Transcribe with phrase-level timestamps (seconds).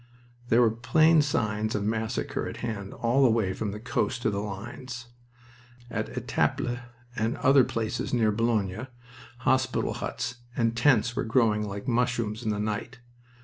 [0.49, 4.31] There were plain signs of massacre at hand all the way from the coast to
[4.31, 5.05] the lines.
[5.91, 6.79] At Etaples
[7.15, 8.87] and other places near Boulogne
[9.41, 12.99] hospital huts and tents were growing like mushrooms in the night.